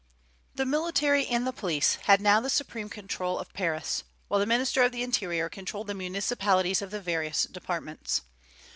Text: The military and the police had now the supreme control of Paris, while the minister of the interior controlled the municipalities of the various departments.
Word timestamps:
The 0.55 0.65
military 0.65 1.27
and 1.27 1.45
the 1.45 1.53
police 1.53 1.99
had 2.05 2.19
now 2.21 2.39
the 2.41 2.49
supreme 2.49 2.89
control 2.89 3.37
of 3.37 3.53
Paris, 3.53 4.03
while 4.29 4.39
the 4.39 4.47
minister 4.47 4.81
of 4.81 4.91
the 4.91 5.03
interior 5.03 5.47
controlled 5.47 5.85
the 5.85 5.93
municipalities 5.93 6.81
of 6.81 6.89
the 6.89 6.99
various 6.99 7.43
departments. 7.43 8.21